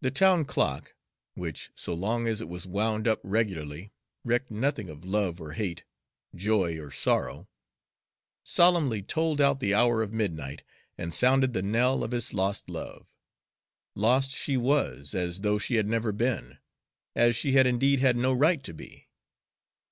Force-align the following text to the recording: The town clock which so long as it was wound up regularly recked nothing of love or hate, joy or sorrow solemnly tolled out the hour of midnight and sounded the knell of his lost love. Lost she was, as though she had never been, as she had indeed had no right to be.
The 0.00 0.10
town 0.10 0.46
clock 0.46 0.94
which 1.34 1.70
so 1.76 1.94
long 1.94 2.26
as 2.26 2.40
it 2.40 2.48
was 2.48 2.66
wound 2.66 3.06
up 3.06 3.20
regularly 3.22 3.92
recked 4.24 4.50
nothing 4.50 4.90
of 4.90 5.04
love 5.04 5.40
or 5.40 5.52
hate, 5.52 5.84
joy 6.34 6.76
or 6.80 6.90
sorrow 6.90 7.48
solemnly 8.42 9.00
tolled 9.00 9.40
out 9.40 9.60
the 9.60 9.74
hour 9.74 10.02
of 10.02 10.12
midnight 10.12 10.64
and 10.98 11.14
sounded 11.14 11.52
the 11.52 11.62
knell 11.62 12.02
of 12.02 12.10
his 12.10 12.34
lost 12.34 12.68
love. 12.68 13.06
Lost 13.94 14.32
she 14.32 14.56
was, 14.56 15.14
as 15.14 15.42
though 15.42 15.56
she 15.56 15.76
had 15.76 15.86
never 15.86 16.10
been, 16.10 16.58
as 17.14 17.36
she 17.36 17.52
had 17.52 17.64
indeed 17.64 18.00
had 18.00 18.16
no 18.16 18.32
right 18.32 18.64
to 18.64 18.74
be. 18.74 19.06